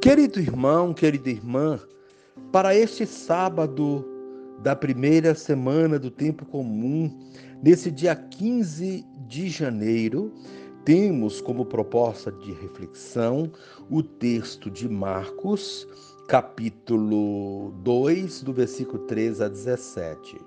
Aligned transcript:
Querido 0.00 0.40
irmão, 0.40 0.94
querida 0.94 1.28
irmã, 1.28 1.78
para 2.50 2.74
este 2.74 3.04
sábado 3.04 4.02
da 4.62 4.74
primeira 4.74 5.34
semana 5.34 5.98
do 5.98 6.10
tempo 6.10 6.46
comum, 6.46 7.14
nesse 7.62 7.90
dia 7.90 8.16
15 8.16 9.04
de 9.28 9.50
janeiro, 9.50 10.32
temos 10.86 11.42
como 11.42 11.66
proposta 11.66 12.32
de 12.32 12.50
reflexão 12.50 13.52
o 13.90 14.02
texto 14.02 14.70
de 14.70 14.88
Marcos, 14.88 15.86
capítulo 16.26 17.70
2, 17.82 18.42
do 18.42 18.54
versículo 18.54 19.00
3 19.00 19.42
a 19.42 19.48
17. 19.48 20.40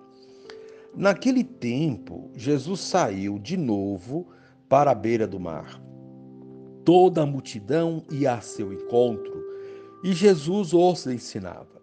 Naquele 0.95 1.43
tempo, 1.43 2.31
Jesus 2.35 2.79
saiu 2.79 3.37
de 3.37 3.55
novo 3.55 4.25
para 4.67 4.89
a 4.89 4.95
beira 4.95 5.27
do 5.27 5.39
mar. 5.39 5.79
Toda 6.83 7.21
a 7.21 7.25
multidão 7.25 8.03
ia 8.11 8.33
a 8.33 8.41
seu 8.41 8.73
encontro 8.73 9.42
e 10.03 10.11
Jesus 10.13 10.73
os 10.73 11.07
ensinava. 11.07 11.81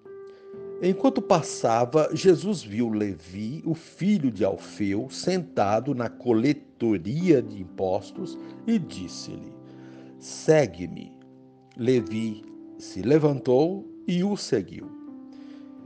Enquanto 0.83 1.21
passava, 1.21 2.09
Jesus 2.13 2.63
viu 2.63 2.89
Levi, 2.89 3.63
o 3.67 3.75
filho 3.75 4.31
de 4.31 4.45
Alfeu, 4.45 5.09
sentado 5.11 5.95
na 5.95 6.09
coletoria 6.09 7.43
de 7.43 7.61
impostos 7.61 8.39
e 8.67 8.79
disse-lhe: 8.79 9.53
Segue-me. 10.19 11.13
Levi 11.77 12.43
se 12.79 13.03
levantou 13.03 13.87
e 14.07 14.25
o 14.25 14.37
seguiu. 14.37 14.91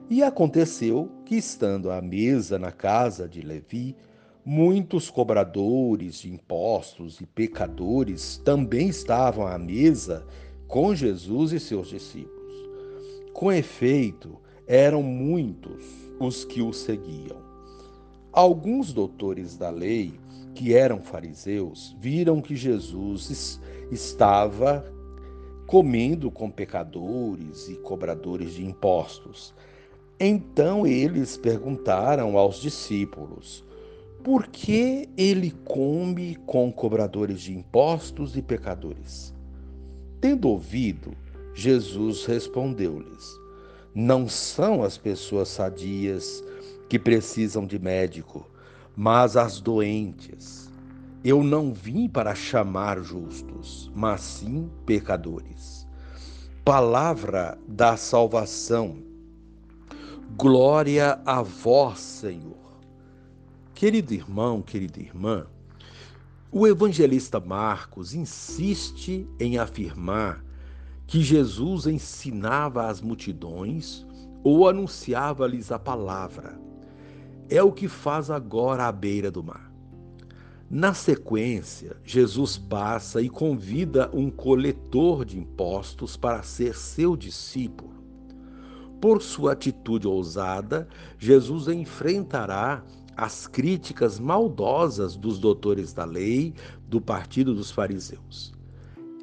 E 0.09 0.23
aconteceu 0.23 1.11
que, 1.25 1.37
estando 1.37 1.91
à 1.91 2.01
mesa 2.01 2.59
na 2.59 2.71
casa 2.71 3.29
de 3.29 3.41
Levi, 3.41 3.97
muitos 4.45 5.09
cobradores 5.11 6.21
de 6.21 6.31
impostos 6.31 7.21
e 7.21 7.27
pecadores 7.27 8.37
também 8.45 8.89
estavam 8.89 9.47
à 9.47 9.59
mesa 9.59 10.27
com 10.75 10.93
Jesus 10.93 11.53
e 11.53 11.61
seus 11.61 11.87
discípulos. 11.87 12.53
Com 13.33 13.53
efeito, 13.53 14.41
eram 14.67 15.05
muitos 15.05 15.85
os 16.19 16.45
que 16.45 16.61
o 16.61 16.73
seguiam. 16.73 17.37
Alguns 18.33 18.93
doutores 18.93 19.57
da 19.57 19.71
lei, 19.71 20.19
que 20.53 20.75
eram 20.75 21.01
fariseus, 21.01 21.97
viram 22.01 22.43
que 22.43 22.57
Jesus 22.57 23.61
estava 23.93 24.85
comendo 25.65 26.29
com 26.29 26.51
pecadores 26.51 27.69
e 27.69 27.77
cobradores 27.77 28.55
de 28.55 28.65
impostos. 28.65 29.55
Então 30.19 30.85
eles 30.85 31.37
perguntaram 31.37 32.37
aos 32.37 32.57
discípulos: 32.57 33.63
por 34.25 34.49
que 34.49 35.09
ele 35.17 35.53
come 35.65 36.35
com 36.47 36.73
cobradores 36.73 37.43
de 37.43 37.57
impostos 37.57 38.37
e 38.37 38.43
pecadores? 38.43 39.34
Tendo 40.25 40.49
ouvido, 40.49 41.15
Jesus 41.53 42.25
respondeu-lhes: 42.25 43.39
Não 43.95 44.27
são 44.27 44.83
as 44.83 44.97
pessoas 44.97 45.49
sadias 45.49 46.43
que 46.89 46.99
precisam 46.99 47.67
de 47.67 47.79
médico, 47.79 48.49
mas 48.97 49.37
as 49.37 49.61
doentes. 49.61 50.71
Eu 51.23 51.45
não 51.45 51.75
vim 51.75 52.09
para 52.09 52.35
chamar 52.35 53.03
justos, 53.03 53.93
mas 53.95 54.23
sim 54.23 54.71
pecadores. 54.87 55.87
Palavra 56.65 57.59
da 57.69 57.99
salvação. 57.99 58.97
Glória 60.39 61.21
a 61.27 61.43
vós, 61.43 61.99
Senhor. 61.99 62.81
Querido 63.75 64.15
irmão, 64.15 64.63
querida 64.63 65.01
irmã, 65.01 65.47
o 66.57 66.69
evangelista 66.69 67.41
Marcos 67.41 68.15
insiste 68.15 69.29
em 69.41 69.59
afirmar 69.59 70.45
que 71.05 71.21
Jesus 71.21 71.85
ensinava 71.85 72.87
às 72.87 73.01
multidões 73.01 74.07
ou 74.45 74.69
anunciava-lhes 74.69 75.73
a 75.73 75.81
palavra. 75.81 76.57
É 77.51 77.61
o 77.61 77.73
que 77.73 77.89
faz 77.89 78.31
agora 78.31 78.87
à 78.87 78.93
beira 78.93 79.33
do 79.33 79.43
mar. 79.43 79.69
Na 80.71 80.95
sequência, 80.95 81.97
Jesus 82.05 82.57
passa 82.57 83.21
e 83.21 83.29
convida 83.29 84.09
um 84.15 84.31
coletor 84.31 85.25
de 85.25 85.37
impostos 85.37 86.17
para 86.17 86.45
ser 86.45 86.77
seu 86.77 87.17
discípulo. 87.17 87.93
Por 89.01 89.21
sua 89.21 89.55
atitude 89.55 90.07
ousada, 90.07 90.87
Jesus 91.19 91.67
enfrentará 91.67 92.85
as 93.17 93.47
críticas 93.47 94.19
maldosas 94.19 95.17
dos 95.17 95.39
doutores 95.39 95.93
da 95.93 96.05
lei 96.05 96.55
do 96.89 97.01
partido 97.01 97.55
dos 97.55 97.71
fariseus. 97.71 98.53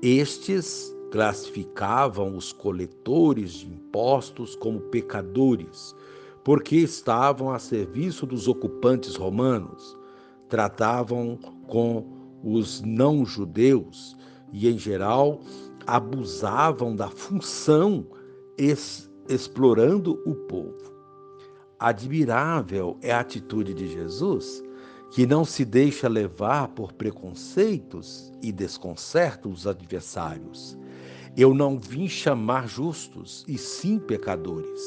Estes 0.02 0.96
classificavam 1.12 2.38
os 2.38 2.54
coletores 2.54 3.52
de 3.52 3.68
impostos 3.68 4.56
como 4.56 4.80
pecadores, 4.80 5.96
porque 6.44 6.78
estavam 6.78 7.52
a 7.52 7.60
serviço 7.60 8.26
dos 8.26 8.48
ocupantes 8.48 9.16
romanos, 9.16 9.96
tratavam 10.48 11.38
com 11.68 12.06
os 12.44 12.82
não-judeus 12.82 14.18
e, 14.52 14.68
em 14.68 14.78
geral, 14.78 15.42
abusavam 15.86 16.96
da 16.96 17.10
função, 17.10 18.06
explorando 19.28 20.22
o 20.26 20.34
povo. 20.34 20.91
Admirável 21.82 22.96
é 23.02 23.12
a 23.12 23.22
atitude 23.22 23.74
de 23.74 23.88
Jesus, 23.88 24.64
que 25.10 25.26
não 25.26 25.44
se 25.44 25.66
deixa 25.66 26.08
levar 26.08 26.68
por 26.68 26.94
preconceitos 26.94 28.32
e 28.40 28.52
desconcerta 28.52 29.50
os 29.50 29.66
adversários. 29.66 30.78
Eu 31.36 31.56
não 31.56 31.80
vim 31.80 32.08
chamar 32.08 32.68
justos, 32.68 33.44
e 33.48 33.58
sim 33.58 33.98
pecadores. 33.98 34.80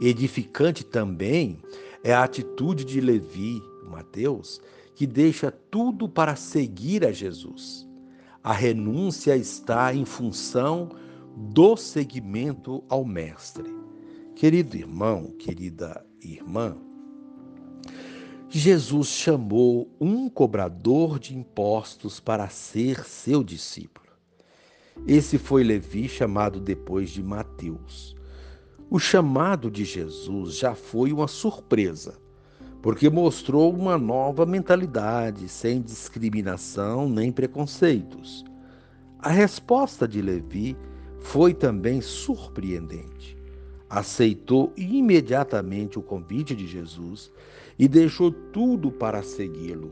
Edificante 0.00 0.82
também 0.82 1.62
é 2.02 2.12
a 2.12 2.24
atitude 2.24 2.84
de 2.84 3.00
Levi, 3.00 3.62
Mateus, 3.88 4.60
que 4.96 5.06
deixa 5.06 5.52
tudo 5.52 6.08
para 6.08 6.34
seguir 6.34 7.06
a 7.06 7.12
Jesus. 7.12 7.86
A 8.42 8.52
renúncia 8.52 9.36
está 9.36 9.94
em 9.94 10.04
função 10.04 10.88
do 11.36 11.76
seguimento 11.76 12.82
ao 12.88 13.04
Mestre. 13.04 13.79
Querido 14.40 14.74
irmão, 14.74 15.34
querida 15.38 16.02
irmã, 16.18 16.74
Jesus 18.48 19.08
chamou 19.08 19.94
um 20.00 20.30
cobrador 20.30 21.18
de 21.18 21.36
impostos 21.36 22.20
para 22.20 22.48
ser 22.48 23.04
seu 23.04 23.44
discípulo. 23.44 24.06
Esse 25.06 25.36
foi 25.36 25.62
Levi, 25.62 26.08
chamado 26.08 26.58
depois 26.58 27.10
de 27.10 27.22
Mateus. 27.22 28.16
O 28.88 28.98
chamado 28.98 29.70
de 29.70 29.84
Jesus 29.84 30.56
já 30.56 30.74
foi 30.74 31.12
uma 31.12 31.28
surpresa, 31.28 32.18
porque 32.80 33.10
mostrou 33.10 33.70
uma 33.70 33.98
nova 33.98 34.46
mentalidade, 34.46 35.50
sem 35.50 35.82
discriminação 35.82 37.10
nem 37.10 37.30
preconceitos. 37.30 38.42
A 39.18 39.28
resposta 39.28 40.08
de 40.08 40.22
Levi 40.22 40.78
foi 41.18 41.52
também 41.52 42.00
surpreendente 42.00 43.38
aceitou 43.90 44.72
imediatamente 44.76 45.98
o 45.98 46.02
convite 46.02 46.54
de 46.54 46.66
Jesus 46.66 47.32
e 47.76 47.88
deixou 47.88 48.30
tudo 48.30 48.92
para 48.92 49.22
segui-lo. 49.22 49.90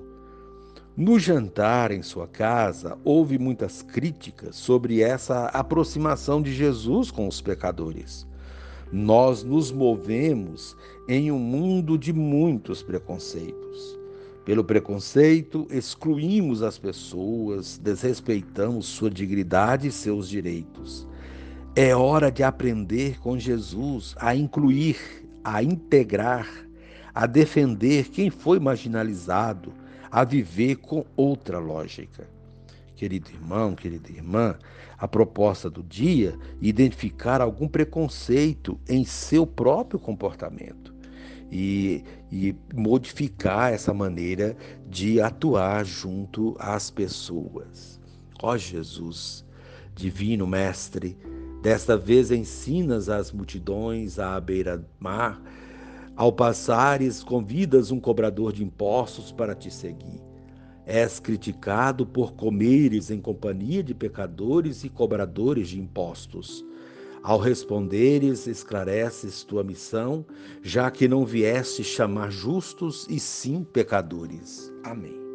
No 0.97 1.19
jantar 1.19 1.91
em 1.91 2.03
sua 2.03 2.27
casa, 2.27 2.99
houve 3.05 3.39
muitas 3.39 3.83
críticas 3.83 4.57
sobre 4.57 5.01
essa 5.01 5.47
aproximação 5.47 6.41
de 6.41 6.53
Jesus 6.53 7.11
com 7.11 7.27
os 7.29 7.41
pecadores. 7.41 8.27
Nós 8.93 9.43
nos 9.43 9.71
movemos 9.71 10.77
em 11.09 11.31
um 11.31 11.39
mundo 11.39 11.99
de 11.99 12.13
muitos 12.13 12.83
preconceitos. 12.83 13.99
Pelo 14.45 14.65
preconceito, 14.65 15.67
excluímos 15.71 16.63
as 16.63 16.79
pessoas, 16.79 17.79
desrespeitamos 17.79 18.87
sua 18.87 19.11
dignidade 19.11 19.89
e 19.89 19.93
seus 19.93 20.29
direitos. 20.29 21.07
É 21.81 21.95
hora 21.95 22.29
de 22.29 22.43
aprender 22.43 23.21
com 23.21 23.39
Jesus 23.39 24.17
a 24.19 24.35
incluir, 24.35 24.99
a 25.45 25.63
integrar, 25.63 26.49
a 27.15 27.25
defender 27.25 28.09
quem 28.09 28.31
foi 28.31 28.59
marginalizado, 28.59 29.73
a 30.11 30.25
viver 30.25 30.75
com 30.79 31.05
outra 31.17 31.61
lógica. 31.61 32.29
Querido 32.97 33.31
irmão, 33.31 33.77
querida 33.77 34.11
irmã, 34.11 34.59
a 34.99 35.07
proposta 35.07 35.71
do 35.71 35.85
dia 35.85 36.37
é 36.37 36.67
identificar 36.67 37.41
algum 37.41 37.69
preconceito 37.69 38.77
em 38.89 39.05
seu 39.05 39.47
próprio 39.47 40.01
comportamento 40.01 40.93
e, 41.49 42.03
e 42.29 42.57
modificar 42.75 43.73
essa 43.73 43.95
maneira 43.95 44.57
de 44.89 45.21
atuar 45.21 45.85
junto 45.85 46.57
às 46.59 46.91
pessoas. 46.91 48.01
Ó 48.43 48.57
Jesus, 48.57 49.45
Divino 49.95 50.45
Mestre, 50.45 51.17
Desta 51.63 51.97
vez 51.97 52.31
ensinas 52.31 53.09
as 53.09 53.33
multidões 53.33 54.19
à 54.19 54.39
beira-mar. 54.41 55.43
Ao 56.15 56.33
passares, 56.33 57.23
convidas 57.23 57.91
um 57.91 58.01
cobrador 58.01 58.53
de 58.53 58.63
impostos 58.63 59.33
para 59.33 59.55
te 59.55 59.71
seguir. 59.71 60.21
És 60.87 61.21
criticado 61.21 62.07
por 62.07 62.33
comeres 62.33 63.11
em 63.11 63.21
companhia 63.21 63.83
de 63.83 63.95
pecadores 63.95 64.85
e 64.85 64.89
cobradores 64.89 65.69
de 65.69 65.79
impostos. 65.79 66.65
Ao 67.23 67.39
responderes, 67.39 68.47
esclareces 68.47 69.43
tua 69.43 69.65
missão, 69.65 70.25
já 70.63 70.91
que 70.91 71.09
não 71.09 71.27
vieste 71.27 71.83
chamar 71.83 72.31
justos 72.31 73.07
e 73.11 73.19
sim 73.19 73.65
pecadores. 73.65 74.73
Amém. 74.85 75.28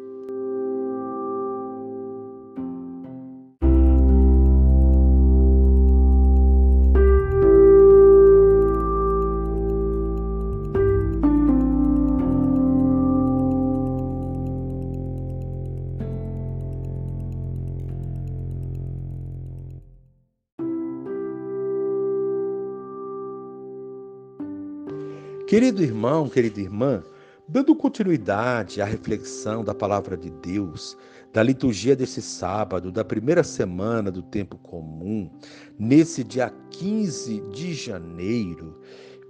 Querido 25.54 25.84
irmão, 25.84 26.28
querida 26.28 26.60
irmã, 26.60 27.00
dando 27.46 27.76
continuidade 27.76 28.82
à 28.82 28.84
reflexão 28.84 29.62
da 29.62 29.72
palavra 29.72 30.16
de 30.16 30.28
Deus, 30.28 30.98
da 31.32 31.44
liturgia 31.44 31.94
desse 31.94 32.20
sábado, 32.20 32.90
da 32.90 33.04
primeira 33.04 33.44
semana 33.44 34.10
do 34.10 34.20
tempo 34.20 34.58
comum, 34.58 35.30
nesse 35.78 36.24
dia 36.24 36.52
15 36.70 37.40
de 37.52 37.72
janeiro, 37.72 38.80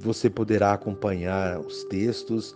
você 0.00 0.31
poderá 0.31 0.73
acompanhar 0.73 1.61
os 1.61 1.85
textos 1.85 2.55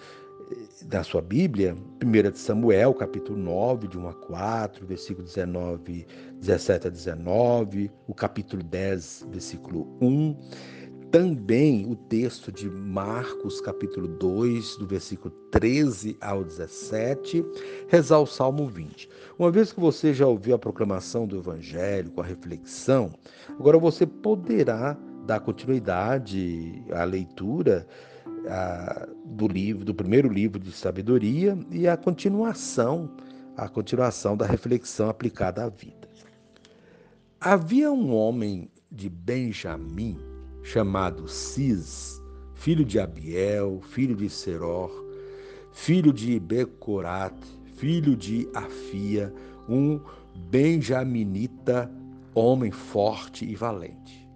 eh, 0.50 0.86
da 0.86 1.02
sua 1.02 1.20
Bíblia, 1.20 1.76
1 2.02 2.30
de 2.30 2.38
Samuel, 2.38 2.94
capítulo 2.94 3.38
9, 3.38 3.86
de 3.86 3.98
1 3.98 4.08
a 4.08 4.14
4, 4.14 4.86
versículo 4.86 5.26
19, 5.26 6.06
17 6.40 6.86
a 6.86 6.90
19, 6.90 7.90
o 8.06 8.14
capítulo 8.14 8.62
10, 8.62 9.26
versículo 9.30 9.94
1 10.00 10.34
também 11.10 11.90
o 11.90 11.96
texto 11.96 12.52
de 12.52 12.68
Marcos, 12.68 13.60
capítulo 13.60 14.06
2, 14.06 14.76
do 14.76 14.86
versículo 14.86 15.32
13 15.50 16.16
ao 16.20 16.44
17, 16.44 17.44
rezar 17.88 18.18
o 18.18 18.26
Salmo 18.26 18.66
20. 18.66 19.08
Uma 19.38 19.50
vez 19.50 19.72
que 19.72 19.80
você 19.80 20.12
já 20.12 20.26
ouviu 20.26 20.54
a 20.54 20.58
proclamação 20.58 21.26
do 21.26 21.38
Evangelho, 21.38 22.10
com 22.10 22.20
a 22.20 22.24
reflexão, 22.24 23.12
agora 23.58 23.78
você 23.78 24.06
poderá 24.06 24.98
dar 25.26 25.40
continuidade 25.40 26.82
à 26.92 27.04
leitura 27.04 27.86
a, 28.46 29.08
do 29.24 29.48
livro, 29.48 29.84
do 29.84 29.94
primeiro 29.94 30.28
livro 30.28 30.58
de 30.58 30.72
sabedoria 30.72 31.58
e 31.70 31.88
a 31.88 31.96
continuação, 31.96 33.10
a 33.56 33.66
continuação 33.66 34.36
da 34.36 34.44
reflexão 34.44 35.08
aplicada 35.08 35.64
à 35.64 35.68
vida. 35.70 36.08
Havia 37.40 37.90
um 37.90 38.12
homem 38.12 38.70
de 38.90 39.08
Benjamim 39.08 40.27
chamado 40.68 41.26
Cis, 41.26 42.22
filho 42.52 42.84
de 42.84 43.00
Abiel, 43.00 43.80
filho 43.80 44.14
de 44.14 44.28
Seror, 44.28 44.90
filho 45.72 46.12
de 46.12 46.38
Becorat, 46.38 47.34
filho 47.76 48.14
de 48.14 48.46
Afia, 48.52 49.32
um 49.66 49.98
benjaminita, 50.50 51.90
homem 52.34 52.70
forte 52.70 53.46
e 53.46 53.56
valente. 53.56 54.28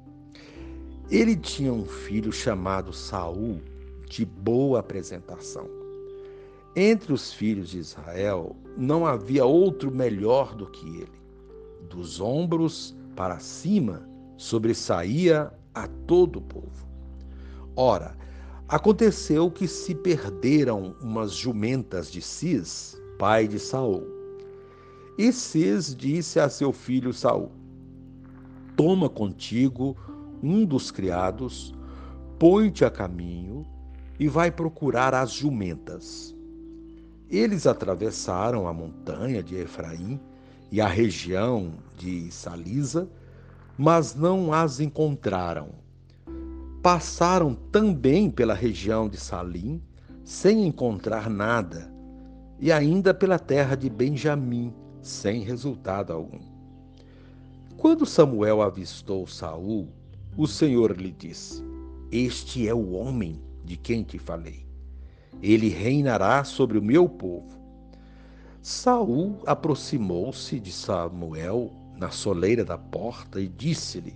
Ele 1.11 1.37
tinha 1.37 1.71
um 1.71 1.85
filho 1.85 2.33
chamado 2.33 2.95
Saul, 2.95 3.61
de 4.09 4.25
boa 4.25 4.81
apresentação. 4.81 5.69
Entre 6.75 7.13
os 7.13 7.31
filhos 7.31 7.69
de 7.69 7.79
Israel 7.79 8.57
não 8.75 9.05
havia 9.05 9.45
outro 9.45 9.91
melhor 9.91 10.55
do 10.55 10.67
que 10.67 10.87
ele. 10.97 11.23
Dos 11.91 12.23
ombros 12.23 12.97
para 13.15 13.39
cima 13.39 14.09
sobressaía 14.39 15.53
a 15.75 15.87
todo 15.87 16.39
o 16.39 16.43
povo. 16.43 16.87
Ora, 17.75 18.17
aconteceu 18.69 19.51
que 19.51 19.67
se 19.67 19.95
perderam 19.95 20.95
umas 21.01 21.33
jumentas 21.33 22.11
de 22.11 22.21
Cis, 22.21 22.97
pai 23.19 23.49
de 23.49 23.59
Saul. 23.59 24.07
E 25.19 25.33
Cis 25.33 25.95
disse 25.95 26.41
a 26.41 26.49
seu 26.49 26.73
filho 26.73 27.13
Saul: 27.13 27.51
Toma 28.77 29.09
contigo 29.09 29.97
um 30.43 30.65
dos 30.65 30.91
criados, 30.91 31.75
põe-te 32.39 32.85
a 32.85 32.91
caminho 32.91 33.65
e 34.19 34.29
vai 34.29 34.51
procurar 34.51 35.15
as 35.15 35.33
jumentas. 35.33 36.35
Eles 37.31 37.67
atravessaram 37.67 38.69
a 38.69 38.73
montanha 38.73 39.43
de 39.43 39.57
Efraim 39.57 40.21
e 40.71 40.81
a 40.81 40.87
região 40.87 41.73
de 41.97 42.31
Salisa 42.31 43.09
mas 43.77 44.15
não 44.15 44.53
as 44.53 44.81
encontraram. 44.81 45.71
Passaram 46.83 47.55
também 47.55 48.31
pela 48.31 48.55
região 48.55 49.09
de 49.09 49.17
Salim, 49.17 49.81
sem 50.25 50.67
encontrar 50.67 51.31
nada, 51.31 51.93
e 52.59 52.71
ainda 52.71 53.13
pela 53.13 53.39
terra 53.39 53.77
de 53.77 53.89
Benjamim, 53.89 54.73
sem 55.01 55.43
resultado 55.43 56.13
algum. 56.13 56.41
Quando 57.77 58.07
Samuel 58.07 58.63
avistou 58.63 59.27
Saul, 59.27 59.89
o 60.37 60.47
Senhor 60.47 60.97
lhe 60.97 61.11
disse: 61.11 61.63
Este 62.11 62.69
é 62.69 62.75
o 62.75 62.93
homem 62.93 63.41
de 63.65 63.77
quem 63.77 64.05
te 64.05 64.19
falei. 64.19 64.65
Ele 65.43 65.69
reinará 65.69 66.45
sobre 66.45 66.79
o 66.79 66.83
meu 66.83 67.09
povo. 67.09 67.61
Saul 68.61 69.41
aproximou-se 69.45 70.61
de 70.61 70.71
Samuel 70.71 71.73
na 72.03 72.11
soleira 72.11 72.65
da 72.65 72.77
porta 72.77 73.41
e 73.41 73.47
disse-lhe: 73.47 74.15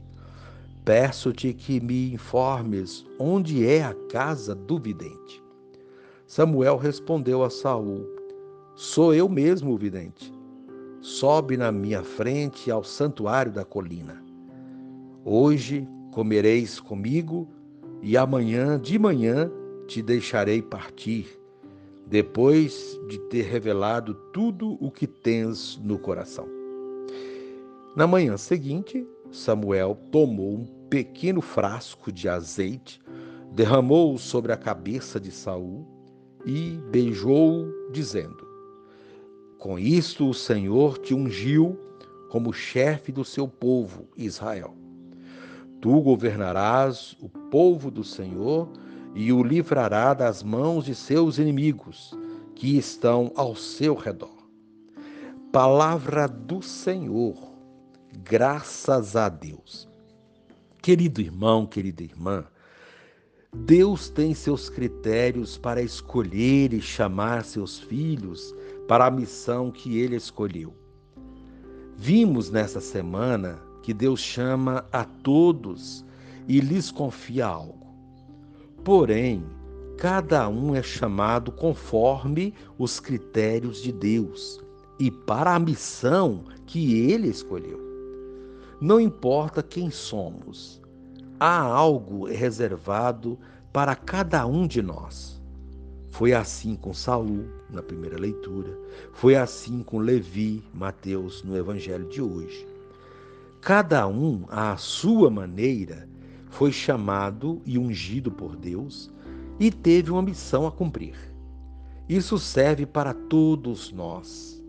Peço-te 0.85 1.55
que 1.55 1.81
me 1.81 2.13
informes 2.13 3.07
onde 3.19 3.65
é 3.65 3.83
a 3.85 3.95
casa 4.11 4.55
do 4.55 4.79
vidente. 4.79 5.43
Samuel 6.27 6.77
respondeu 6.77 7.45
a 7.45 7.49
Saul: 7.49 8.05
Sou 8.75 9.15
eu 9.15 9.29
mesmo 9.29 9.73
o 9.73 9.79
vidente. 9.79 10.35
Sobe 11.01 11.57
na 11.57 11.71
minha 11.71 12.03
frente 12.03 12.71
ao 12.71 12.83
santuário 12.83 13.53
da 13.53 13.65
colina. 13.65 14.21
Hoje 15.25 15.89
comereis 16.13 16.81
comigo 16.81 17.49
e 18.03 18.17
amanhã 18.17 18.81
de 18.81 18.99
manhã 18.99 19.49
te 19.87 20.03
deixarei 20.03 20.61
partir, 20.61 21.41
depois 22.05 22.99
de 23.09 23.19
ter 23.29 23.43
revelado 23.43 24.15
tudo 24.33 24.77
o 24.81 24.91
que 24.91 25.07
tens 25.07 25.81
no 25.85 25.97
coração. 25.97 26.56
Na 27.97 28.07
manhã 28.07 28.37
seguinte, 28.37 29.09
Samuel 29.33 29.99
tomou 30.13 30.59
um 30.59 30.67
pequeno 30.91 31.41
frasco 31.41 32.13
de 32.13 32.29
azeite, 32.29 33.01
derramou-o 33.53 34.19
sobre 34.19 34.53
a 34.53 34.57
cabeça 34.57 35.19
de 35.19 35.31
Saul 35.31 35.87
e 36.45 36.79
beijou-o, 36.91 37.91
dizendo: 37.91 38.47
Com 39.59 39.79
isto 39.79 40.29
o 40.29 40.35
Senhor 40.35 40.99
te 40.99 41.15
ungiu 41.15 41.81
como 42.31 42.53
chefe 42.53 43.11
do 43.11 43.25
seu 43.25 43.49
povo, 43.49 44.07
Israel. 44.15 44.75
Tu 45.81 45.99
governarás 46.03 47.17
o 47.19 47.31
povo 47.31 47.91
do 47.91 48.05
Senhor 48.05 48.69
e 49.15 49.33
o 49.33 49.43
livrará 49.43 50.13
das 50.13 50.43
mãos 50.43 50.85
de 50.85 50.95
seus 50.95 51.39
inimigos, 51.39 52.15
que 52.55 52.77
estão 52.77 53.33
ao 53.35 53.57
seu 53.57 53.95
redor. 53.95 54.37
Palavra 55.51 56.29
do 56.29 56.61
Senhor 56.61 57.56
Graças 58.13 59.17
a 59.17 59.29
Deus. 59.29 59.89
Querido 60.83 61.21
irmão, 61.21 61.67
querida 61.67 62.03
irmã, 62.03 62.45
Deus 63.53 64.09
tem 64.09 64.35
seus 64.35 64.69
critérios 64.69 65.57
para 65.57 65.83
escolher 65.83 66.73
e 66.73 66.81
chamar 66.81 67.45
seus 67.45 67.79
filhos 67.79 68.55
para 68.87 69.07
a 69.07 69.11
missão 69.11 69.71
que 69.71 69.99
ele 69.99 70.17
escolheu. 70.17 70.75
Vimos 71.97 72.51
nessa 72.51 72.81
semana 72.81 73.59
que 73.83 73.95
Deus 73.95 74.21
chama 74.21 74.85
a 74.93 75.05
todos 75.05 76.05
e 76.47 76.61
lhes 76.61 76.91
confia 76.91 77.47
algo. 77.47 77.87
Porém, 78.85 79.45
cada 79.97 80.49
um 80.49 80.75
é 80.75 80.83
chamado 80.83 81.51
conforme 81.51 82.55
os 82.79 83.01
critérios 83.01 83.83
de 83.83 83.91
Deus 83.91 84.61
e 84.99 85.11
para 85.11 85.55
a 85.55 85.59
missão 85.59 86.45
que 86.67 87.11
ele 87.11 87.29
escolheu. 87.29 87.86
Não 88.81 89.01
importa 89.01 89.63
quem 89.63 89.91
somos, 89.91 90.83
há 91.41 91.59
algo 91.61 92.27
reservado 92.27 93.39
para 93.73 93.97
cada 93.97 94.47
um 94.47 94.67
de 94.67 94.83
nós. 94.83 95.41
Foi 96.11 96.35
assim 96.35 96.77
com 96.77 96.93
Saul 96.93 97.47
na 97.71 97.83
primeira 97.83 98.19
leitura, 98.19 98.79
foi 99.13 99.35
assim 99.35 99.83
com 99.83 99.99
Levi, 99.99 100.63
Mateus 100.75 101.43
no 101.43 101.57
evangelho 101.57 102.07
de 102.09 102.21
hoje. 102.21 102.67
Cada 103.63 104.07
um, 104.07 104.45
à 104.49 104.77
sua 104.77 105.31
maneira, 105.31 106.07
foi 106.51 106.71
chamado 106.71 107.63
e 107.65 107.79
ungido 107.79 108.31
por 108.31 108.57
Deus 108.57 109.11
e 109.59 109.71
teve 109.71 110.11
uma 110.11 110.23
missão 110.23 110.67
a 110.67 110.73
cumprir. 110.73 111.17
Isso 112.07 112.39
serve 112.39 112.85
para 112.85 113.15
todos 113.15 113.91
nós. 113.91 114.63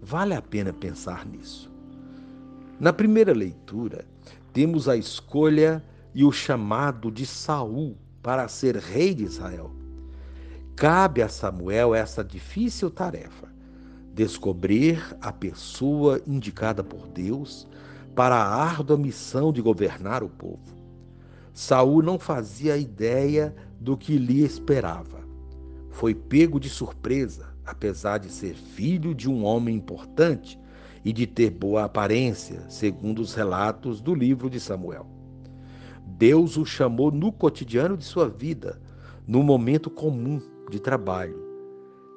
Vale 0.00 0.34
a 0.34 0.40
pena 0.40 0.72
pensar 0.72 1.26
nisso. 1.26 1.70
Na 2.80 2.94
primeira 2.94 3.34
leitura, 3.34 4.06
temos 4.54 4.88
a 4.88 4.96
escolha 4.96 5.84
e 6.14 6.24
o 6.24 6.32
chamado 6.32 7.10
de 7.10 7.26
Saul 7.26 7.94
para 8.22 8.48
ser 8.48 8.74
rei 8.76 9.14
de 9.14 9.24
Israel. 9.24 9.70
Cabe 10.76 11.20
a 11.20 11.28
Samuel 11.28 11.94
essa 11.94 12.24
difícil 12.24 12.90
tarefa: 12.90 13.52
descobrir 14.14 15.14
a 15.20 15.30
pessoa 15.30 16.22
indicada 16.26 16.82
por 16.82 17.06
Deus 17.06 17.68
para 18.16 18.36
a 18.36 18.64
árdua 18.64 18.96
missão 18.96 19.52
de 19.52 19.60
governar 19.60 20.24
o 20.24 20.30
povo. 20.30 20.74
Saul 21.52 22.02
não 22.02 22.18
fazia 22.18 22.78
ideia 22.78 23.54
do 23.78 23.94
que 23.94 24.16
lhe 24.16 24.42
esperava. 24.42 25.20
Foi 25.90 26.14
pego 26.14 26.58
de 26.58 26.70
surpresa, 26.70 27.54
apesar 27.62 28.16
de 28.16 28.30
ser 28.30 28.54
filho 28.54 29.14
de 29.14 29.28
um 29.28 29.44
homem 29.44 29.76
importante 29.76 30.58
e 31.04 31.12
de 31.12 31.26
ter 31.26 31.50
boa 31.50 31.84
aparência, 31.84 32.64
segundo 32.68 33.20
os 33.20 33.34
relatos 33.34 34.00
do 34.00 34.14
livro 34.14 34.50
de 34.50 34.60
Samuel. 34.60 35.06
Deus 36.04 36.56
o 36.56 36.64
chamou 36.64 37.10
no 37.10 37.32
cotidiano 37.32 37.96
de 37.96 38.04
sua 38.04 38.28
vida, 38.28 38.80
no 39.26 39.42
momento 39.42 39.88
comum 39.88 40.40
de 40.70 40.78
trabalho. 40.78 41.38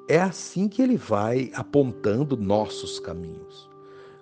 É 0.08 0.20
assim 0.20 0.68
que 0.68 0.82
ele 0.82 0.96
vai 0.96 1.50
apontando 1.54 2.36
nossos 2.36 3.00
caminhos. 3.00 3.70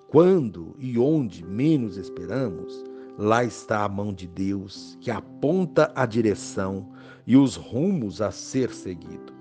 Quando 0.07 0.76
e 0.78 0.99
onde 0.99 1.45
menos 1.45 1.97
esperamos, 1.97 2.85
lá 3.19 3.42
está 3.42 3.83
a 3.83 3.88
mão 3.88 4.12
de 4.12 4.28
Deus 4.28 4.97
que 5.00 5.11
aponta 5.11 5.90
a 5.95 6.07
direção 6.07 6.88
e 7.26 7.37
os 7.37 7.57
rumos 7.57 8.21
a 8.21 8.31
ser 8.31 8.71
seguido. 8.73 9.33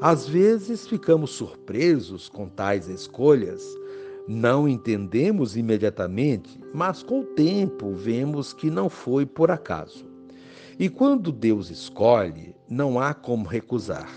Às 0.00 0.26
vezes 0.28 0.86
ficamos 0.86 1.30
surpresos 1.30 2.28
com 2.28 2.48
tais 2.48 2.88
escolhas 2.88 3.62
não 4.28 4.68
entendemos 4.68 5.56
imediatamente, 5.56 6.60
mas 6.74 7.02
com 7.02 7.20
o 7.20 7.24
tempo 7.24 7.94
vemos 7.94 8.52
que 8.52 8.70
não 8.70 8.90
foi 8.90 9.24
por 9.24 9.50
acaso. 9.50 10.04
E 10.78 10.90
quando 10.90 11.32
Deus 11.32 11.70
escolhe, 11.70 12.54
não 12.68 13.00
há 13.00 13.14
como 13.14 13.48
recusar. 13.48 14.10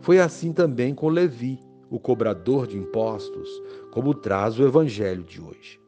Foi 0.00 0.18
assim 0.18 0.52
também 0.52 0.96
com 0.96 1.08
Levi, 1.08 1.60
o 1.88 2.00
cobrador 2.00 2.66
de 2.66 2.76
impostos, 2.76 3.48
como 3.92 4.12
traz 4.14 4.58
o 4.58 4.64
evangelho 4.64 5.22
de 5.22 5.40
hoje. 5.40 5.80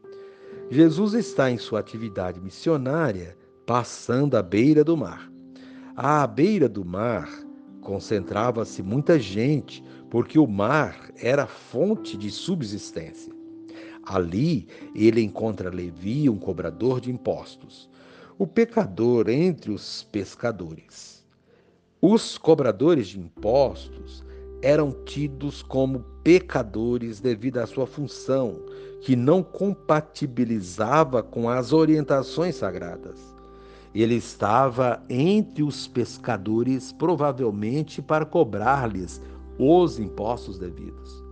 Jesus 0.71 1.13
está 1.13 1.51
em 1.51 1.59
sua 1.59 1.81
atividade 1.81 2.41
missionária, 2.41 3.37
passando 3.67 4.37
à 4.37 4.43
beira 4.43 4.85
do 4.85 4.97
mar. 4.97 5.31
À 5.97 6.25
beira 6.29 6.69
do 6.69 6.85
mar 6.85 7.29
concentrava-se 7.81 8.83
muita 8.83 9.19
gente, 9.19 9.83
porque 10.13 10.39
o 10.39 10.47
mar 10.47 11.11
era 11.17 11.47
fonte 11.47 12.19
de 12.19 12.31
subsistência. 12.31 13.33
Ali 14.05 14.69
ele 14.95 15.23
encontra 15.23 15.71
Levi, 15.71 16.29
um 16.29 16.37
cobrador 16.37 17.01
de 17.01 17.11
impostos, 17.11 17.89
o 18.39 18.47
pecador 18.47 19.31
entre 19.31 19.73
os 19.73 20.03
pescadores. 20.13 21.25
Os 21.99 22.37
cobradores 22.37 23.07
de 23.07 23.21
impostos 23.21 24.23
eram 24.61 24.93
tidos 25.07 25.63
como 25.63 26.05
pecadores 26.23 27.19
devido 27.19 27.57
à 27.57 27.67
sua 27.67 27.87
função, 27.87 28.61
que 29.01 29.17
não 29.17 29.43
compatibilizava 29.43 31.23
com 31.23 31.49
as 31.49 31.73
orientações 31.73 32.57
sagradas. 32.57 33.19
Ele 33.95 34.17
estava 34.17 35.03
entre 35.09 35.63
os 35.63 35.89
pescadores, 35.89 36.93
provavelmente 36.93 38.03
para 38.03 38.27
cobrar-lhes 38.27 39.19
os 39.59 39.99
impostos 39.99 40.59
devidos. 40.59 41.23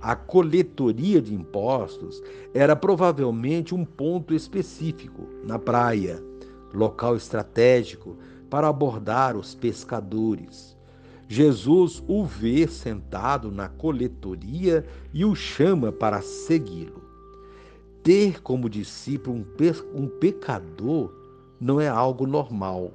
A 0.00 0.16
coletoria 0.16 1.20
de 1.20 1.34
impostos 1.34 2.22
era 2.54 2.74
provavelmente 2.74 3.74
um 3.74 3.84
ponto 3.84 4.32
específico 4.32 5.26
na 5.44 5.58
praia, 5.58 6.22
local 6.72 7.16
estratégico 7.16 8.16
para 8.48 8.68
abordar 8.68 9.36
os 9.36 9.54
pescadores. 9.54 10.76
Jesus 11.28 12.02
o 12.08 12.24
vê 12.24 12.66
sentado 12.66 13.52
na 13.52 13.68
coletoria 13.68 14.84
e 15.12 15.24
o 15.24 15.34
chama 15.34 15.92
para 15.92 16.22
segui-lo. 16.22 17.02
Ter 18.02 18.42
como 18.42 18.70
discípulo 18.70 19.36
um, 19.36 19.44
pe 19.44 19.72
pecador 20.18 21.12
não 21.60 21.78
é 21.78 21.88
algo 21.88 22.26
normal 22.26 22.92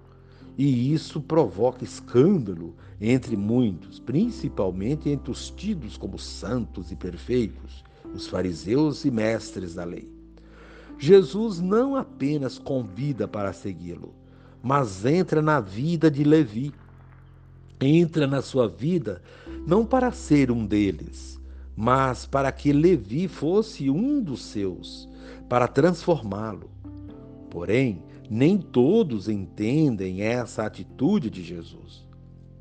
e 0.58 0.94
isso 0.94 1.22
provoca 1.22 1.84
escândalo 1.84 2.76
entre 3.00 3.36
muitos, 3.36 4.00
principalmente 4.00 5.10
entre 5.10 5.32
os 5.32 5.50
tidos 5.50 5.98
como 5.98 6.18
santos 6.18 6.92
e 6.92 6.96
perfeitos, 6.96 7.84
os 8.14 8.28
fariseus 8.28 9.04
e 9.04 9.12
mestres 9.12 9.76
da 9.76 9.84
lei. 9.84 10.10
Jesus 10.98 11.60
não 11.60 11.96
apenas 11.96 12.58
convida 12.58 13.28
para 13.28 13.52
segui-lo, 13.52 14.14
mas 14.64 15.06
entra 15.06 15.42
na 15.42 15.60
vida 15.60 16.10
de 16.10 16.24
Levi. 16.24 16.74
Entra 17.82 18.26
na 18.26 18.42
sua 18.42 18.70
vida 18.70 19.22
não 19.68 19.86
para 19.86 20.10
ser 20.12 20.50
um 20.50 20.66
deles, 20.66 21.38
mas 21.76 22.26
para 22.26 22.50
que 22.52 22.72
Levi 22.72 23.28
fosse 23.28 23.90
um 23.90 24.22
dos 24.22 24.46
seus, 24.46 25.10
para 25.50 25.68
transformá-lo. 25.68 26.70
Porém, 27.50 28.02
nem 28.30 28.58
todos 28.58 29.30
entendem 29.30 30.22
essa 30.22 30.66
atitude 30.66 31.30
de 31.30 31.44
Jesus. 31.44 32.06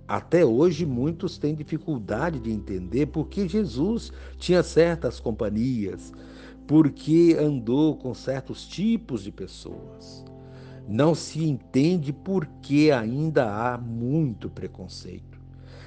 Até 0.07 0.45
hoje, 0.45 0.85
muitos 0.85 1.39
têm 1.39 1.55
dificuldade 1.55 2.39
de 2.39 2.51
entender 2.51 3.07
por 3.07 3.29
que 3.29 3.49
Jesus 3.49 4.13
tinha 4.37 4.63
certas 4.63 5.19
companhias, 5.19 6.13
porque 6.67 7.37
andou 7.39 7.97
com 7.97 8.13
certos 8.13 8.67
tipos 8.67 9.23
de 9.25 9.33
pessoas. 9.33 10.25
Não 10.87 11.15
se 11.15 11.43
entende 11.43 12.13
por 12.13 12.47
que 12.61 12.91
ainda 12.91 13.51
há 13.51 13.79
muito 13.79 14.51
preconceito. 14.51 15.41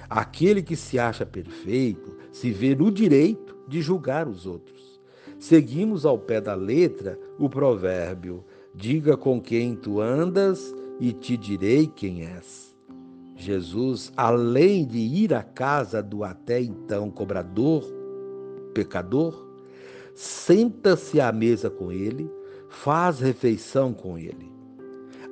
Aquele 0.10 0.64
que 0.64 0.76
se 0.76 0.98
acha 0.98 1.26
perfeito 1.26 2.18
se 2.32 2.50
vê 2.52 2.74
no 2.74 2.92
direito 2.92 3.56
de 3.68 3.82
julgar 3.82 4.28
os 4.28 4.48
outros. 4.48 5.00
Seguimos 5.38 6.06
ao 6.06 6.18
pé 6.18 6.42
da 6.42 6.56
letra 6.56 7.20
o 7.38 7.48
provérbio 7.48 8.44
Diga 8.80 9.18
com 9.18 9.42
quem 9.42 9.76
tu 9.76 10.00
andas 10.00 10.72
e 11.00 11.12
te 11.12 11.36
direi 11.36 11.88
quem 11.88 12.28
és. 12.28 12.78
Jesus, 13.36 14.14
além 14.16 14.86
de 14.86 15.00
ir 15.00 15.34
à 15.34 15.42
casa 15.42 16.00
do 16.04 16.24
até 16.24 16.62
então 16.62 17.10
cobrador, 17.10 17.84
pecador, 18.76 19.48
senta-se 20.14 21.20
à 21.20 21.32
mesa 21.32 21.72
com 21.72 21.92
ele, 21.92 22.30
faz 22.70 23.20
refeição 23.20 23.96
com 23.96 24.16
ele. 24.16 24.48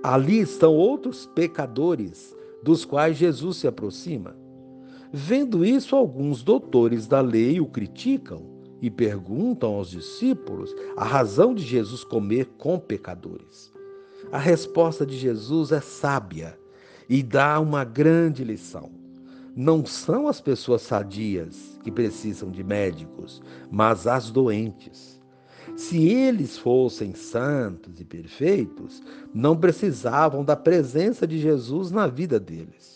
Ali 0.02 0.40
estão 0.40 0.74
outros 0.74 1.28
pecadores, 1.28 2.36
dos 2.64 2.84
quais 2.84 3.16
Jesus 3.16 3.58
se 3.58 3.68
aproxima. 3.68 4.36
Vendo 5.14 5.64
isso, 5.64 5.96
alguns 5.96 6.42
doutores 6.42 7.06
da 7.06 7.22
lei 7.22 7.62
o 7.62 7.68
criticam 7.68 8.55
e 8.82 8.90
perguntam 8.90 9.76
aos 9.76 9.90
discípulos 9.90 10.76
a 10.96 11.04
razão 11.04 11.54
de 11.54 11.64
Jesus 11.64 12.04
comer 12.04 12.46
com 12.58 12.80
pecadores. 12.80 13.72
A 14.32 14.38
resposta 14.38 15.06
de 15.06 15.18
Jesus 15.18 15.72
é 15.72 15.82
sábia 15.82 16.58
e 17.08 17.22
dá 17.22 17.60
uma 17.60 17.84
grande 17.84 18.44
lição. 18.44 18.92
Não 19.56 19.86
são 19.86 20.28
as 20.28 20.42
pessoas 20.42 20.82
sadias 20.82 21.80
que 21.84 21.92
precisam 21.92 22.52
de 22.52 22.64
médicos, 22.64 23.42
mas 23.72 24.06
as 24.06 24.30
doentes. 24.30 25.22
Se 25.76 26.08
eles 26.08 26.58
fossem 26.58 27.14
santos 27.14 28.00
e 28.00 28.06
perfeitos, 28.06 29.02
não 29.34 29.56
precisavam 29.56 30.44
da 30.44 30.56
presença 30.56 31.26
de 31.26 31.40
Jesus 31.40 31.92
na 31.92 32.08
vida 32.08 32.40
deles. 32.40 32.95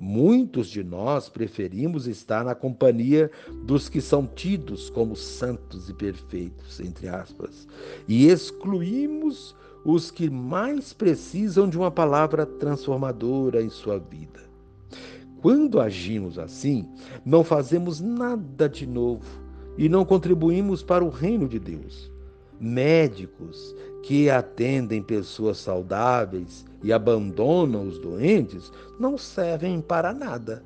Muitos 0.00 0.68
de 0.68 0.82
nós 0.82 1.28
preferimos 1.28 2.06
estar 2.06 2.44
na 2.44 2.54
companhia 2.54 3.30
dos 3.64 3.88
que 3.88 4.00
são 4.00 4.26
tidos 4.26 4.90
como 4.90 5.14
santos 5.14 5.88
e 5.88 5.94
perfeitos, 5.94 6.80
entre 6.80 7.08
aspas, 7.08 7.66
e 8.08 8.26
excluímos 8.28 9.54
os 9.84 10.10
que 10.10 10.28
mais 10.30 10.92
precisam 10.92 11.68
de 11.68 11.76
uma 11.76 11.90
palavra 11.90 12.44
transformadora 12.44 13.62
em 13.62 13.68
sua 13.68 13.98
vida. 13.98 14.42
Quando 15.40 15.80
agimos 15.80 16.38
assim, 16.38 16.88
não 17.24 17.44
fazemos 17.44 18.00
nada 18.00 18.68
de 18.68 18.86
novo 18.86 19.26
e 19.76 19.88
não 19.88 20.04
contribuímos 20.04 20.82
para 20.82 21.04
o 21.04 21.10
reino 21.10 21.46
de 21.46 21.58
Deus. 21.58 22.10
Médicos 22.58 23.74
que 24.04 24.28
atendem 24.28 25.02
pessoas 25.02 25.56
saudáveis 25.56 26.66
e 26.82 26.92
abandonam 26.92 27.88
os 27.88 27.98
doentes 27.98 28.70
não 29.00 29.16
servem 29.16 29.80
para 29.80 30.12
nada. 30.12 30.62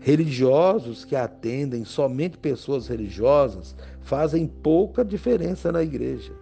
Religiosos 0.00 1.04
que 1.04 1.14
atendem 1.14 1.84
somente 1.84 2.38
pessoas 2.38 2.88
religiosas 2.88 3.76
fazem 4.00 4.46
pouca 4.46 5.04
diferença 5.04 5.70
na 5.70 5.82
igreja. 5.82 6.32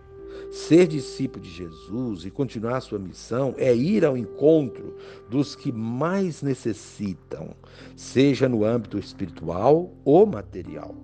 Ser 0.53 0.87
discípulo 0.87 1.43
de 1.43 1.51
Jesus 1.51 2.25
e 2.25 2.31
continuar 2.31 2.81
sua 2.81 3.01
missão 3.01 3.53
é 3.59 3.75
ir 3.75 4.05
ao 4.05 4.17
encontro 4.17 4.95
dos 5.29 5.57
que 5.57 5.73
mais 5.73 6.43
necessitam, 6.43 7.57
seja 7.97 8.49
no 8.49 8.65
âmbito 8.65 8.99
espiritual 8.99 9.93
ou 10.05 10.25
material. 10.25 10.95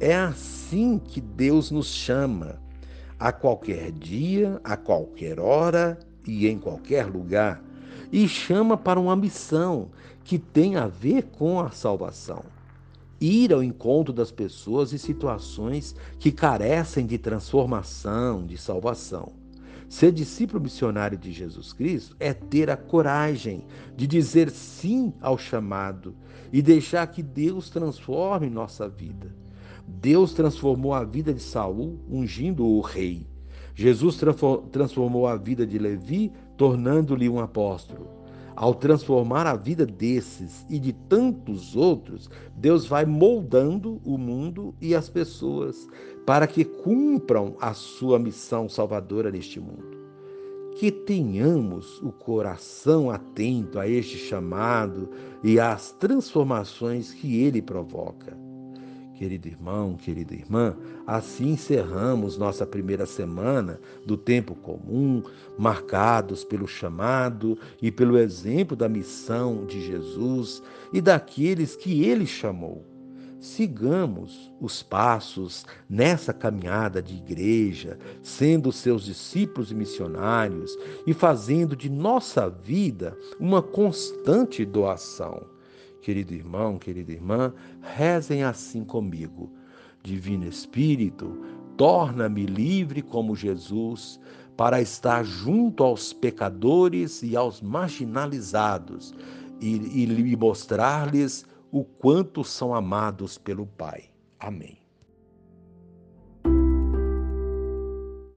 É 0.00 0.16
assim 0.16 0.98
que 0.98 1.20
Deus 1.20 1.70
nos 1.70 1.88
chama, 1.88 2.63
a 3.18 3.32
qualquer 3.32 3.92
dia, 3.92 4.60
a 4.64 4.76
qualquer 4.76 5.40
hora 5.40 5.98
e 6.26 6.46
em 6.48 6.58
qualquer 6.58 7.06
lugar 7.06 7.62
e 8.14 8.28
chama 8.28 8.76
para 8.76 9.00
uma 9.00 9.16
missão 9.16 9.90
que 10.22 10.38
tem 10.38 10.76
a 10.76 10.86
ver 10.86 11.24
com 11.24 11.58
a 11.58 11.70
salvação. 11.70 12.44
Ir 13.20 13.52
ao 13.52 13.60
encontro 13.60 14.12
das 14.12 14.30
pessoas 14.30 14.92
e 14.92 15.00
situações 15.00 15.96
que 16.20 16.30
carecem 16.30 17.06
de 17.06 17.18
transformação, 17.18 18.46
de 18.46 18.56
salvação. 18.56 19.32
Ser 19.88 20.12
discípulo 20.12 20.62
missionário 20.62 21.18
de 21.18 21.32
Jesus 21.32 21.72
Cristo 21.72 22.14
é 22.20 22.32
ter 22.32 22.70
a 22.70 22.76
coragem 22.76 23.64
de 23.96 24.06
dizer 24.06 24.48
sim 24.48 25.12
ao 25.20 25.36
chamado 25.36 26.14
e 26.52 26.62
deixar 26.62 27.04
que 27.08 27.22
Deus 27.22 27.68
transforme 27.68 28.48
nossa 28.48 28.88
vida. 28.88 29.43
Deus 29.86 30.32
transformou 30.32 30.94
a 30.94 31.04
vida 31.04 31.32
de 31.32 31.40
Saul, 31.40 31.98
ungindo 32.08 32.66
o 32.66 32.80
rei. 32.80 33.26
Jesus 33.74 34.18
transformou 34.70 35.26
a 35.26 35.36
vida 35.36 35.66
de 35.66 35.78
Levi, 35.78 36.32
tornando-lhe 36.56 37.28
um 37.28 37.40
apóstolo. 37.40 38.08
Ao 38.56 38.72
transformar 38.72 39.46
a 39.46 39.56
vida 39.56 39.84
desses 39.84 40.64
e 40.70 40.78
de 40.78 40.92
tantos 40.92 41.74
outros, 41.74 42.30
Deus 42.56 42.86
vai 42.86 43.04
moldando 43.04 44.00
o 44.04 44.16
mundo 44.16 44.72
e 44.80 44.94
as 44.94 45.08
pessoas 45.08 45.88
para 46.24 46.46
que 46.46 46.64
cumpram 46.64 47.56
a 47.60 47.74
sua 47.74 48.18
missão 48.18 48.68
salvadora 48.68 49.30
neste 49.30 49.58
mundo. 49.58 49.98
Que 50.76 50.92
tenhamos 50.92 52.00
o 52.00 52.12
coração 52.12 53.10
atento 53.10 53.78
a 53.78 53.88
este 53.88 54.18
chamado 54.18 55.10
e 55.42 55.58
às 55.58 55.90
transformações 55.92 57.12
que 57.12 57.42
ele 57.42 57.60
provoca. 57.60 58.43
Querido 59.14 59.46
irmão, 59.46 59.94
querida 59.94 60.34
irmã, 60.34 60.76
assim 61.06 61.52
encerramos 61.52 62.36
nossa 62.36 62.66
primeira 62.66 63.06
semana 63.06 63.78
do 64.04 64.16
tempo 64.16 64.56
comum, 64.56 65.22
marcados 65.56 66.42
pelo 66.42 66.66
chamado 66.66 67.56
e 67.80 67.92
pelo 67.92 68.18
exemplo 68.18 68.76
da 68.76 68.88
missão 68.88 69.66
de 69.66 69.80
Jesus 69.80 70.60
e 70.92 71.00
daqueles 71.00 71.76
que 71.76 72.02
ele 72.04 72.26
chamou. 72.26 72.84
Sigamos 73.38 74.52
os 74.60 74.82
passos 74.82 75.64
nessa 75.88 76.32
caminhada 76.32 77.00
de 77.00 77.14
igreja, 77.14 77.96
sendo 78.20 78.72
seus 78.72 79.04
discípulos 79.04 79.70
e 79.70 79.76
missionários 79.76 80.76
e 81.06 81.14
fazendo 81.14 81.76
de 81.76 81.88
nossa 81.88 82.48
vida 82.48 83.16
uma 83.38 83.62
constante 83.62 84.64
doação 84.64 85.53
Querido 86.04 86.34
irmão, 86.34 86.76
querida 86.76 87.12
irmã, 87.12 87.50
rezem 87.80 88.44
assim 88.44 88.84
comigo. 88.84 89.50
Divino 90.02 90.46
Espírito, 90.46 91.40
torna-me 91.78 92.44
livre 92.44 93.00
como 93.00 93.34
Jesus, 93.34 94.20
para 94.54 94.82
estar 94.82 95.24
junto 95.24 95.82
aos 95.82 96.12
pecadores 96.12 97.22
e 97.22 97.34
aos 97.34 97.62
marginalizados 97.62 99.14
e, 99.62 100.02
e 100.04 100.36
mostrar-lhes 100.36 101.46
o 101.72 101.82
quanto 101.82 102.44
são 102.44 102.74
amados 102.74 103.38
pelo 103.38 103.66
Pai. 103.66 104.04
Amém. 104.38 104.83